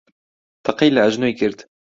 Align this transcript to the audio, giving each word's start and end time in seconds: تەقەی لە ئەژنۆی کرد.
تەقەی 0.65 0.93
لە 0.95 1.01
ئەژنۆی 1.03 1.37
کرد. 1.39 1.59